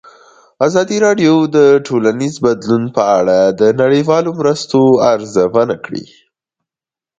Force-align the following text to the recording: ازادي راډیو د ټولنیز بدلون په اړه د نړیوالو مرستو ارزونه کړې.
ازادي 0.67 0.97
راډیو 1.05 1.33
د 1.55 1.57
ټولنیز 1.87 2.35
بدلون 2.45 2.83
په 2.95 3.03
اړه 3.19 3.39
د 3.59 3.61
نړیوالو 3.81 4.29
مرستو 4.39 4.79
ارزونه 5.13 5.75
کړې. 5.85 6.05